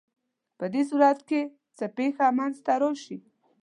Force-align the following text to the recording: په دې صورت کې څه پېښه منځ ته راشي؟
په 0.57 0.65
دې 0.73 0.81
صورت 0.89 1.19
کې 1.29 1.41
څه 1.77 1.85
پېښه 1.97 2.25
منځ 2.37 2.55
ته 2.65 2.73
راشي؟ 2.81 3.17